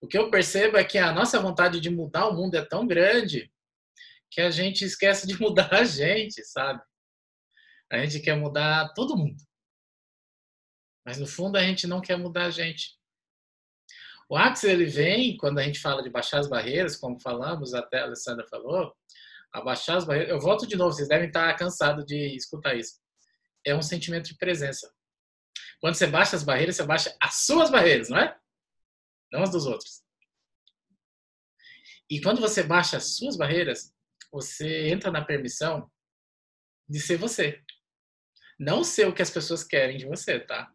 [0.00, 2.86] O que eu percebo é que a nossa vontade de mudar o mundo é tão
[2.86, 3.52] grande
[4.30, 6.82] que a gente esquece de mudar a gente, sabe?
[7.90, 9.36] A gente quer mudar todo mundo.
[11.04, 12.98] Mas no fundo a gente não quer mudar a gente.
[14.32, 17.98] O Axis ele vem, quando a gente fala de baixar as barreiras, como falamos, até
[17.98, 18.96] a Alessandra falou,
[19.52, 20.30] abaixar as barreiras.
[20.30, 22.98] Eu volto de novo, vocês devem estar cansados de escutar isso.
[23.62, 24.90] É um sentimento de presença.
[25.82, 28.34] Quando você baixa as barreiras, você baixa as suas barreiras, não é?
[29.30, 30.02] Não as dos outros.
[32.08, 33.92] E quando você baixa as suas barreiras,
[34.32, 35.92] você entra na permissão
[36.88, 37.62] de ser você.
[38.58, 40.72] Não ser o que as pessoas querem de você, tá?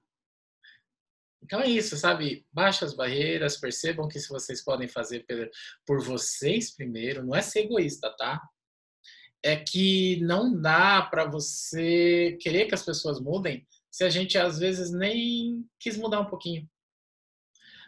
[1.44, 2.46] Então é isso, sabe?
[2.52, 5.26] Baixa as barreiras, percebam que se vocês podem fazer
[5.86, 8.42] por vocês primeiro, não é ser egoísta, tá?
[9.44, 14.60] É que não dá para você querer que as pessoas mudem se a gente às
[14.60, 16.70] vezes nem quis mudar um pouquinho.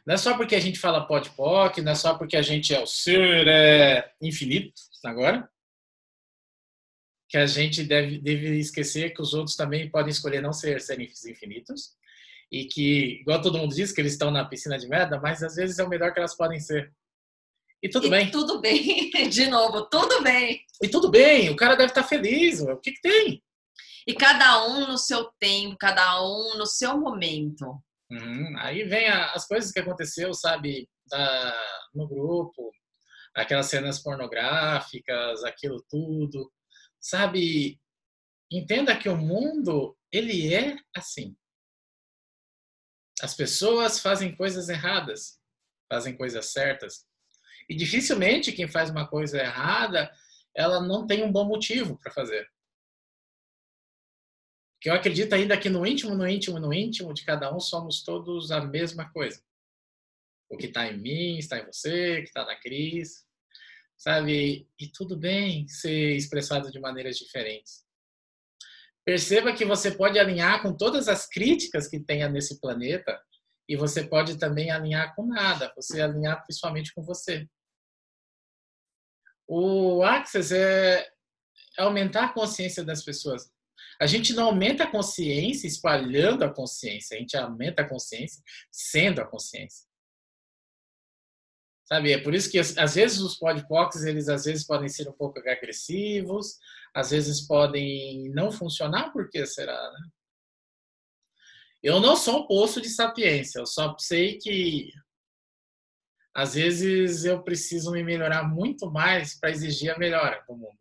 [0.05, 2.73] Não é só porque a gente fala pode poc, não é só porque a gente
[2.73, 5.49] é o ser é infinito agora,
[7.27, 11.25] que a gente deve, deve esquecer que os outros também podem escolher não ser seres
[11.25, 11.95] infinitos
[12.51, 15.55] e que, igual todo mundo diz, que eles estão na piscina de merda, mas às
[15.55, 16.91] vezes é o melhor que elas podem ser.
[17.81, 18.31] E tudo e bem.
[18.31, 20.61] Tudo bem, de novo, tudo bem.
[20.81, 23.43] E tudo bem, o cara deve estar feliz, o que, que tem?
[24.07, 27.79] E cada um no seu tempo, cada um no seu momento.
[28.11, 28.55] Uhum.
[28.57, 31.55] Aí vem a, as coisas que aconteceu, sabe, da,
[31.93, 32.71] no grupo,
[33.35, 36.51] aquelas cenas pornográficas, aquilo tudo,
[36.99, 37.79] sabe?
[38.51, 41.35] Entenda que o mundo ele é assim.
[43.21, 45.39] As pessoas fazem coisas erradas,
[45.89, 47.05] fazem coisas certas.
[47.67, 50.11] E dificilmente quem faz uma coisa errada,
[50.55, 52.49] ela não tem um bom motivo para fazer.
[54.81, 58.01] Que eu acredito ainda que no íntimo, no íntimo, no íntimo de cada um somos
[58.01, 59.43] todos a mesma coisa.
[60.49, 63.27] O que está em mim, está em você, o que está na Cris,
[63.97, 64.67] sabe?
[64.79, 67.85] E tudo bem ser expressado de maneiras diferentes.
[69.05, 73.19] Perceba que você pode alinhar com todas as críticas que tenha nesse planeta
[73.67, 77.47] e você pode também alinhar com nada, você alinhar principalmente com você.
[79.47, 81.09] O Access é
[81.77, 83.51] aumentar a consciência das pessoas.
[83.99, 89.19] A gente não aumenta a consciência espalhando a consciência, a gente aumenta a consciência sendo
[89.21, 89.88] a consciência.
[91.89, 95.11] Sabe, é por isso que às vezes os podpocs, eles às vezes podem ser um
[95.11, 96.59] pouco agressivos,
[96.93, 100.07] às vezes podem não funcionar, por que será, né?
[101.81, 104.91] Eu não sou um poço de sapiência, eu só sei que
[106.31, 110.77] às vezes eu preciso me melhorar muito mais para exigir a melhora do mundo.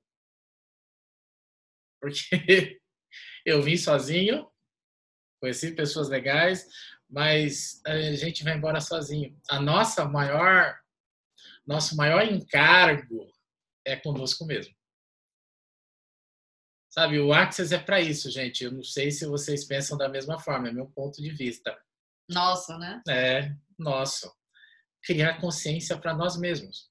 [2.02, 2.20] Porque
[3.46, 4.46] eu vim sozinho,
[5.40, 6.66] conheci pessoas legais,
[7.08, 9.34] mas a gente vai embora sozinho.
[9.48, 10.78] A nossa maior
[11.68, 13.30] nosso maior encargo
[13.84, 14.74] é conosco mesmo.
[16.90, 18.64] Sabe, o Access é para isso, gente.
[18.64, 21.78] Eu não sei se vocês pensam da mesma forma, é meu ponto de vista.
[22.26, 23.02] Nossa, né?
[23.06, 24.34] É, nosso.
[25.04, 26.88] Criar consciência para nós mesmos.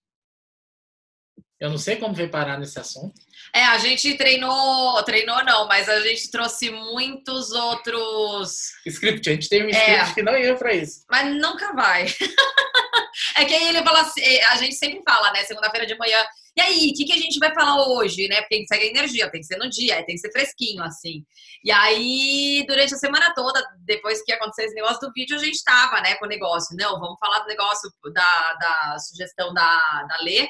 [1.59, 3.19] Eu não sei como veio parar nesse assunto.
[3.53, 8.73] É, a gente treinou, treinou não, mas a gente trouxe muitos outros.
[8.85, 11.03] Script, a gente tem um script é, que não ia para isso.
[11.09, 12.05] Mas nunca vai.
[13.37, 15.43] É que aí ele fala assim, é, a gente sempre fala, né?
[15.43, 16.17] Segunda-feira de manhã,
[16.55, 18.37] E aí, o que, que a gente vai falar hoje, né?
[18.37, 21.23] Porque tem que ser energia, tem que ser no dia, tem que ser fresquinho, assim.
[21.63, 25.63] E aí, durante a semana toda, depois que aconteceu esse negócio do vídeo, a gente
[25.63, 26.75] tava, né, com o negócio.
[26.75, 30.47] Não, vamos falar do negócio da, da sugestão da, da Lê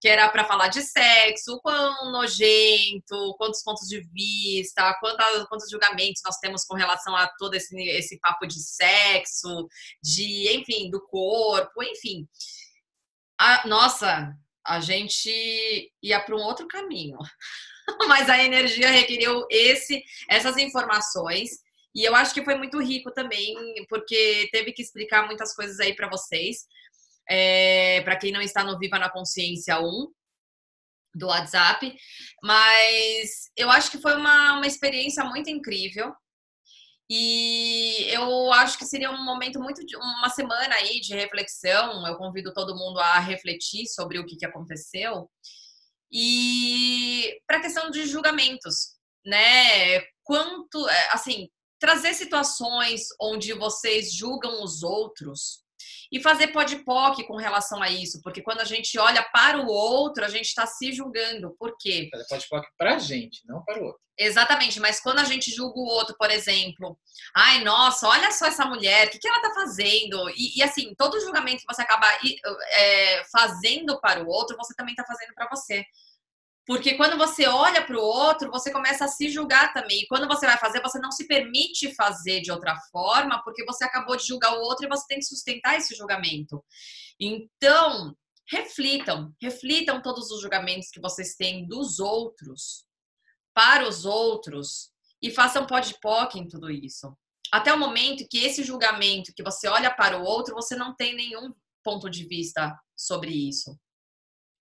[0.00, 6.22] que era para falar de sexo, quão nojento, quantos pontos de vista, quantos, quantos julgamentos
[6.24, 9.68] nós temos com relação a todo esse, esse papo de sexo,
[10.02, 12.26] de, enfim, do corpo, enfim.
[13.38, 14.34] A, nossa,
[14.66, 17.18] a gente ia para um outro caminho.
[18.08, 21.50] Mas a energia requeriu esse, essas informações.
[21.94, 23.54] E eu acho que foi muito rico também,
[23.88, 26.66] porque teve que explicar muitas coisas aí para vocês
[27.30, 30.12] é, para quem não está no Viva na Consciência 1
[31.14, 31.96] do WhatsApp.
[32.42, 36.12] Mas eu acho que foi uma, uma experiência muito incrível.
[37.08, 42.06] E eu acho que seria um momento muito de uma semana aí de reflexão.
[42.06, 45.30] Eu convido todo mundo a refletir sobre o que, que aconteceu.
[46.12, 50.00] E para a questão de julgamentos, né?
[50.24, 55.64] Quanto, é, assim, trazer situações onde vocês julgam os outros
[56.10, 60.24] e fazer podpoc com relação a isso, porque quando a gente olha para o outro,
[60.24, 61.54] a gente está se julgando.
[61.58, 62.08] Por quê?
[62.10, 64.00] Fazer podpoc para a gente, não para o outro.
[64.18, 66.98] Exatamente, mas quando a gente julga o outro, por exemplo,
[67.34, 70.28] ai, nossa, olha só essa mulher, o que, que ela tá fazendo?
[70.36, 72.06] E, e assim, todo julgamento que você acaba
[72.72, 75.86] é, fazendo para o outro, você também tá fazendo para você.
[76.70, 80.02] Porque quando você olha para o outro, você começa a se julgar também.
[80.02, 83.82] E quando você vai fazer, você não se permite fazer de outra forma, porque você
[83.82, 86.64] acabou de julgar o outro e você tem que sustentar esse julgamento.
[87.18, 88.16] Então,
[88.48, 92.86] reflitam, reflitam todos os julgamentos que vocês têm dos outros,
[93.52, 97.12] para os outros, e façam podpoc em tudo isso.
[97.50, 101.16] Até o momento que esse julgamento que você olha para o outro, você não tem
[101.16, 101.52] nenhum
[101.82, 103.76] ponto de vista sobre isso.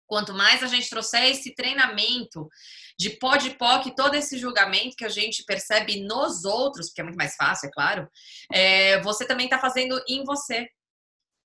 [0.10, 2.50] Quanto mais a gente trouxer esse treinamento
[2.98, 7.16] de pod poc, todo esse julgamento que a gente percebe nos outros, porque é muito
[7.16, 8.10] mais fácil, é claro,
[8.52, 10.68] é, você também está fazendo em você.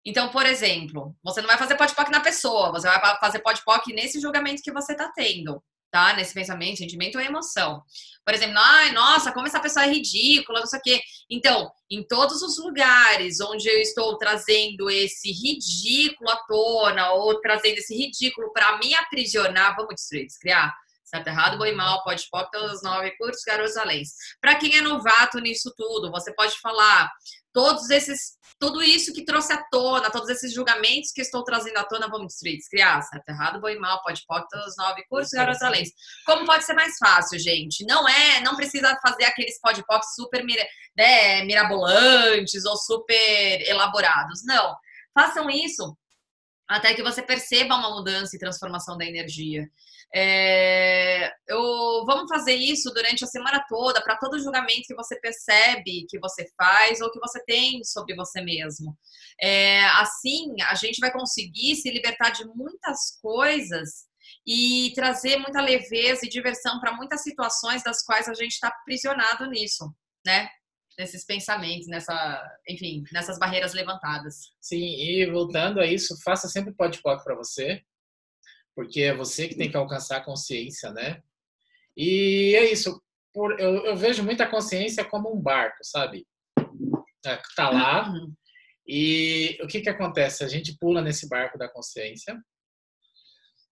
[0.03, 3.63] Então, por exemplo, você não vai fazer pod poc na pessoa, você vai fazer pod
[3.65, 5.63] poc nesse julgamento que você está tendo
[5.95, 6.13] tá?
[6.13, 7.81] Nesse pensamento, sentimento ou emoção.
[8.25, 11.01] Por exemplo, ai, nossa, como essa pessoa é ridícula, não sei o quê.
[11.31, 17.79] Então, em todos os lugares onde eu estou trazendo esse ridículo à tona ou trazendo
[17.79, 20.75] esse ridículo para me aprisionar, vamos destruir, descriar?
[21.05, 24.03] Certo, errado, bom e mal, pode pop, todos os nove cursos, garotos além.
[24.41, 27.11] Para quem é novato nisso tudo, você pode falar
[27.53, 31.85] todos esses, tudo isso que trouxe à tona, todos esses julgamentos que estou trazendo à
[31.85, 35.31] tona, vamos destruir, criar, certo, errado, bom e mal, pode pop, todos os nove cursos,
[35.33, 35.85] garotos além.
[36.25, 37.85] Como pode ser mais fácil, gente?
[37.87, 40.43] Não é, não precisa fazer aqueles pode pop super
[40.97, 44.75] né, mirabolantes ou super elaborados, não.
[45.13, 45.97] Façam isso
[46.67, 49.69] até que você perceba uma mudança e transformação da energia.
[50.17, 56.07] É, eu, vamos fazer isso durante a semana toda, para todo julgamento que você percebe
[56.09, 58.97] que você faz ou que você tem sobre você mesmo.
[59.41, 64.05] É, assim, a gente vai conseguir se libertar de muitas coisas
[64.47, 69.47] e trazer muita leveza e diversão para muitas situações das quais a gente está aprisionado
[69.51, 69.93] nisso,
[70.25, 70.49] né?
[70.97, 74.53] Nesses pensamentos, nessa, enfim, nessas barreiras levantadas.
[74.61, 77.83] Sim, e voltando a isso, faça sempre podpoc para você
[78.75, 81.23] porque é você que tem que alcançar a consciência, né?
[81.97, 83.01] E é isso.
[83.33, 86.27] Por, eu, eu vejo muita consciência como um barco, sabe?
[87.27, 88.09] É, tá lá.
[88.09, 88.33] Uhum.
[88.87, 90.45] E o que que acontece?
[90.45, 92.39] A gente pula nesse barco da consciência,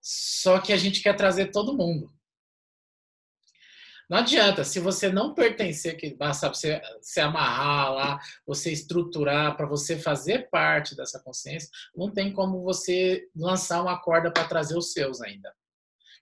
[0.00, 2.10] só que a gente quer trazer todo mundo.
[4.08, 9.66] Não adianta, se você não pertencer, que basta você se amarrar lá, você estruturar para
[9.66, 14.92] você fazer parte dessa consciência, não tem como você lançar uma corda para trazer os
[14.92, 15.52] seus ainda.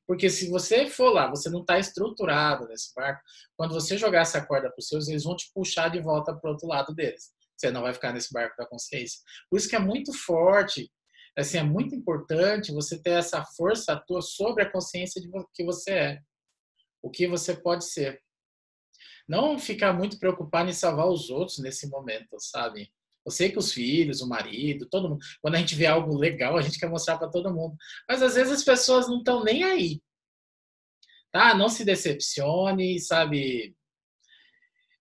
[0.07, 3.23] Porque se você for lá, você não está estruturado nesse barco,
[3.57, 6.49] quando você jogar essa corda para os seus, eles vão te puxar de volta para
[6.49, 7.31] o outro lado deles.
[7.57, 9.21] Você não vai ficar nesse barco da consciência.
[9.49, 10.91] Por isso que é muito forte,
[11.37, 15.91] assim, é muito importante você ter essa força tua sobre a consciência de que você
[15.91, 16.19] é
[17.03, 18.23] o que você pode ser.
[19.29, 22.93] Não ficar muito preocupado em salvar os outros nesse momento, sabe?
[23.25, 26.57] Eu sei que os filhos, o marido, todo mundo, quando a gente vê algo legal,
[26.57, 27.77] a gente quer mostrar para todo mundo.
[28.09, 30.03] Mas às vezes as pessoas não estão nem aí.
[31.31, 31.55] Tá?
[31.55, 33.77] Não se decepcione, sabe?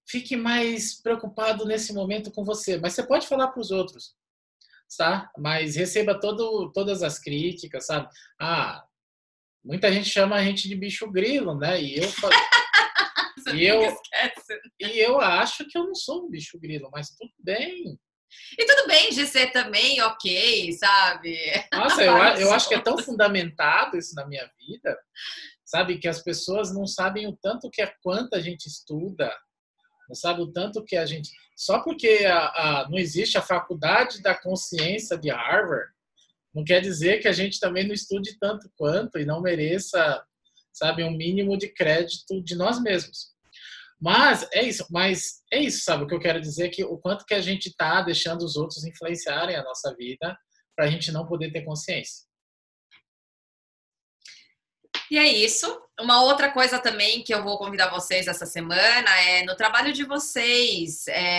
[0.08, 2.78] Fique mais preocupado nesse momento com você.
[2.78, 4.16] Mas você pode falar para os outros,
[4.97, 5.32] tá?
[5.38, 8.10] Mas receba todo, todas as críticas, sabe?
[8.39, 8.86] Ah,
[9.64, 11.82] Muita gente chama a gente de bicho grilo, né?
[11.82, 12.03] E eu
[13.53, 13.82] e eu,
[14.80, 17.99] e eu acho que eu não sou um bicho grilo, mas tudo bem.
[18.57, 21.38] E tudo bem de ser também ok, sabe?
[21.74, 24.97] Nossa, eu, eu acho que é tão fundamentado isso na minha vida,
[25.66, 25.97] sabe?
[25.97, 29.36] Que as pessoas não sabem o tanto que é quanto a gente estuda,
[30.07, 31.32] não sabe o tanto que a gente.
[31.55, 35.91] Só porque a, a, não existe a faculdade da consciência de Harvard,
[36.54, 40.24] não quer dizer que a gente também não estude tanto quanto e não mereça,
[40.74, 43.30] sabe, um mínimo de crédito de nós mesmos.
[44.02, 46.04] Mas é isso, mas é isso, sabe?
[46.04, 48.56] O que eu quero dizer é que o quanto que a gente está deixando os
[48.56, 50.38] outros influenciarem a nossa vida
[50.76, 52.30] para a gente não poder ter consciência.
[55.12, 55.82] E é isso.
[56.00, 60.06] Uma outra coisa também que eu vou convidar vocês essa semana é no trabalho de
[60.06, 61.08] vocês.
[61.08, 61.39] É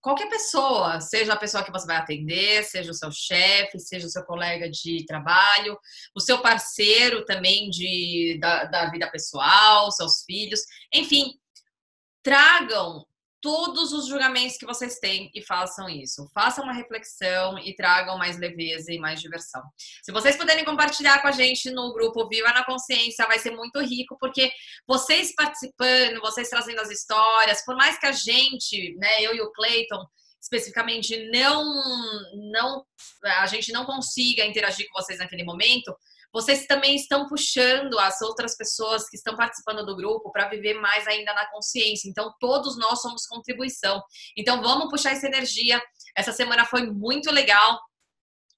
[0.00, 4.10] qualquer pessoa, seja a pessoa que você vai atender, seja o seu chefe, seja o
[4.10, 5.78] seu colega de trabalho,
[6.14, 10.60] o seu parceiro também de, da, da vida pessoal, seus filhos,
[10.92, 11.34] enfim,
[12.22, 13.06] tragam
[13.40, 16.28] todos os julgamentos que vocês têm e façam isso.
[16.34, 19.62] Façam uma reflexão e tragam mais leveza e mais diversão.
[20.02, 23.80] Se vocês puderem compartilhar com a gente no grupo Viva na Consciência, vai ser muito
[23.80, 24.52] rico, porque
[24.86, 29.50] vocês participando, vocês trazendo as histórias, por mais que a gente, né, eu e o
[29.52, 30.04] Clayton,
[30.40, 31.64] especificamente não
[32.50, 32.84] não
[33.22, 35.94] a gente não consiga interagir com vocês naquele momento,
[36.32, 41.06] vocês também estão puxando as outras pessoas que estão participando do grupo para viver mais
[41.06, 42.08] ainda na consciência.
[42.08, 44.02] Então, todos nós somos contribuição.
[44.36, 45.82] Então, vamos puxar essa energia.
[46.16, 47.80] Essa semana foi muito legal,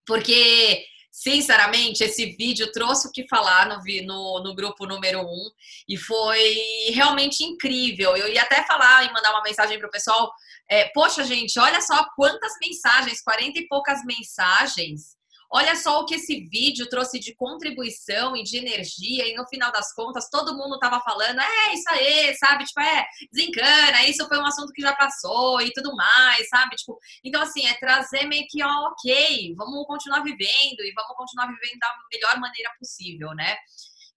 [0.06, 5.50] porque sinceramente, esse vídeo trouxe o que falar no, no, no, grupo número um
[5.86, 6.54] e foi
[6.94, 8.16] realmente incrível.
[8.16, 10.32] Eu ia até falar e mandar uma mensagem para o pessoal.
[10.70, 15.21] É, Poxa, gente, olha só quantas mensagens, 40 e poucas mensagens
[15.54, 19.70] Olha só o que esse vídeo trouxe de contribuição e de energia, e no final
[19.70, 22.64] das contas, todo mundo tava falando, é isso aí, sabe?
[22.64, 26.76] Tipo, é, desencana, isso foi um assunto que já passou e tudo mais, sabe?
[26.76, 31.46] Tipo, então, assim, é trazer meio que, ó, ok, vamos continuar vivendo e vamos continuar
[31.48, 33.54] vivendo da melhor maneira possível, né?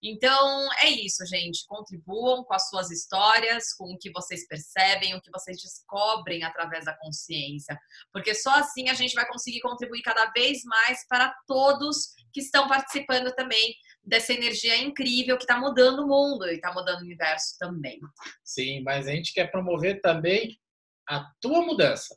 [0.03, 1.65] Então, é isso, gente.
[1.67, 6.85] Contribuam com as suas histórias, com o que vocês percebem, o que vocês descobrem através
[6.85, 7.77] da consciência.
[8.11, 12.67] Porque só assim a gente vai conseguir contribuir cada vez mais para todos que estão
[12.67, 17.57] participando também dessa energia incrível que está mudando o mundo e está mudando o universo
[17.57, 17.99] também.
[18.43, 20.59] Sim, mas a gente quer promover também
[21.07, 22.15] a tua mudança.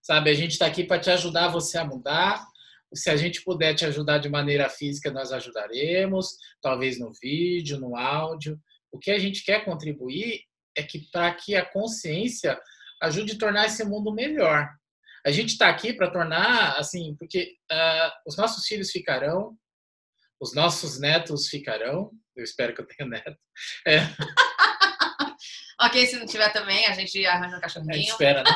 [0.00, 2.44] Sabe, a gente está aqui para te ajudar você a mudar,
[2.94, 7.96] se a gente puder te ajudar de maneira física, nós ajudaremos, talvez no vídeo, no
[7.96, 8.58] áudio.
[8.90, 10.42] O que a gente quer contribuir
[10.76, 12.58] é que para que a consciência
[13.02, 14.68] ajude a tornar esse mundo melhor.
[15.24, 19.56] A gente está aqui para tornar, assim, porque uh, os nossos filhos ficarão,
[20.40, 22.10] os nossos netos ficarão.
[22.34, 23.36] Eu espero que eu tenha neto.
[23.86, 23.98] É.
[25.86, 27.92] ok, se não tiver também, a gente arranja um cachorrinho.
[27.92, 28.50] A gente espera, né?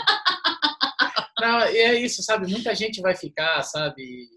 [1.38, 2.50] É isso, sabe?
[2.50, 4.28] Muita gente vai ficar, sabe?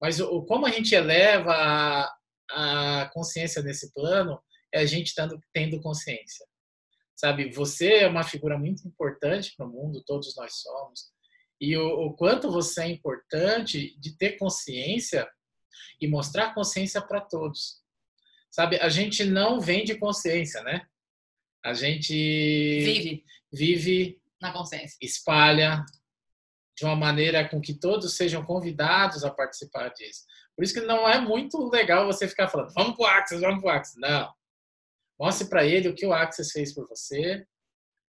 [0.00, 4.40] Mas o, como a gente eleva a, a consciência nesse plano
[4.72, 6.46] é a gente tendo, tendo consciência.
[7.14, 7.50] Sabe?
[7.50, 11.12] Você é uma figura muito importante para o mundo, todos nós somos.
[11.60, 15.28] E o, o quanto você é importante de ter consciência
[16.00, 17.82] e mostrar consciência para todos.
[18.50, 18.76] Sabe?
[18.76, 20.86] A gente não vende consciência, né?
[21.62, 25.84] A gente vive, vive na consciência, espalha,
[26.80, 30.24] de uma maneira com que todos sejam convidados a participar disso.
[30.56, 33.60] Por isso que não é muito legal você ficar falando, vamos para o Axis, vamos
[33.60, 33.96] para o Axis.
[33.98, 34.32] Não.
[35.20, 37.44] Mostre para ele o que o Axis fez por você,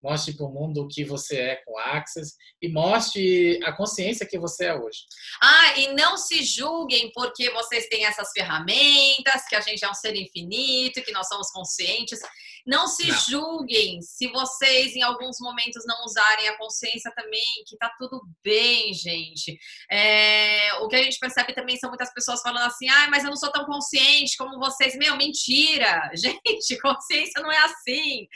[0.02, 4.40] mostre para o mundo o que você é com Access e mostre a consciência que
[4.40, 5.00] você é hoje.
[5.42, 9.94] Ah, e não se julguem porque vocês têm essas ferramentas, que a gente é um
[9.94, 12.22] ser infinito, que nós somos conscientes.
[12.66, 13.18] Não se não.
[13.18, 18.94] julguem se vocês em alguns momentos não usarem a consciência também, que tá tudo bem,
[18.94, 19.58] gente.
[19.90, 23.30] É, o que a gente percebe também são muitas pessoas falando assim: ah, mas eu
[23.30, 24.96] não sou tão consciente como vocês.
[24.98, 26.10] Meu, mentira!
[26.22, 28.28] Gente, consciência não é assim,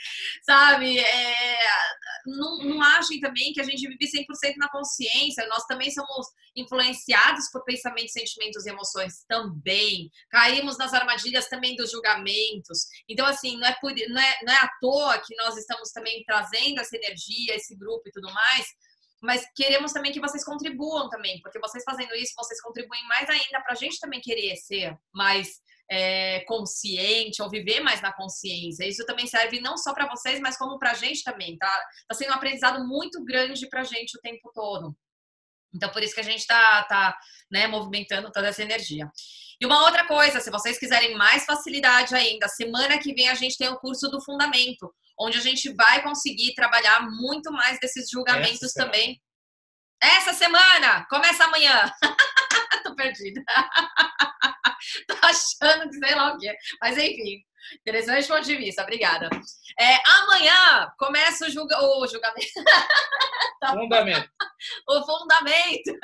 [0.44, 0.98] sabe?
[0.98, 1.58] É,
[2.26, 5.46] não, não achem também que a gente vive 100% na consciência.
[5.48, 10.10] Nós também somos influenciados por pensamentos, sentimentos e emoções também.
[10.30, 12.86] Caímos nas armadilhas também dos julgamentos.
[13.08, 16.24] Então, assim, não é, por, não é, não é à toa que nós estamos também
[16.24, 18.66] trazendo essa energia, esse grupo e tudo mais,
[19.22, 23.60] mas queremos também que vocês contribuam também, porque vocês fazendo isso, vocês contribuem mais ainda
[23.62, 25.60] para a gente também querer ser mais
[25.90, 28.86] é, consciente ou viver mais na consciência.
[28.86, 31.56] Isso também serve não só para vocês, mas como para a gente também.
[31.56, 34.96] Tá, tá sendo um aprendizado muito grande para a gente o tempo todo.
[35.74, 37.18] Então, por isso que a gente está tá,
[37.50, 39.10] né, movimentando toda essa energia.
[39.60, 43.56] E uma outra coisa, se vocês quiserem mais facilidade ainda, semana que vem a gente
[43.56, 48.72] tem o curso do Fundamento, onde a gente vai conseguir trabalhar muito mais desses julgamentos
[48.72, 49.20] também.
[50.02, 51.90] Essa semana, começa amanhã.
[52.84, 53.42] Tô perdida.
[55.08, 56.54] Tô achando que sei lá o quê.
[56.82, 57.42] Mas enfim,
[57.80, 59.30] interessante ponto de vista, obrigada.
[59.80, 61.78] É, amanhã começa o, julga...
[61.80, 62.52] o julgamento.
[63.58, 64.28] Tá fundamento.
[64.86, 65.98] o fundamento.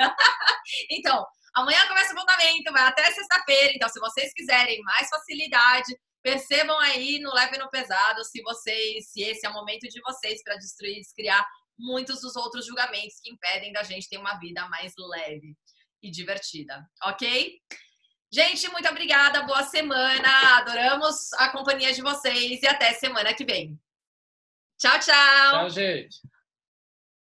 [0.90, 3.72] então, amanhã começa o fundamento, vai até sexta-feira.
[3.74, 9.10] Então, se vocês quiserem mais facilidade, percebam aí no leve e no pesado se vocês,
[9.10, 11.44] se esse é o momento de vocês para destruir, descriar
[11.78, 15.56] muitos dos outros julgamentos que impedem da gente ter uma vida mais leve
[16.02, 17.58] e divertida, ok?
[18.32, 23.78] Gente, muito obrigada, boa semana, adoramos a companhia de vocês e até semana que vem.
[24.78, 25.50] Tchau, tchau!
[25.50, 26.16] Tchau, gente!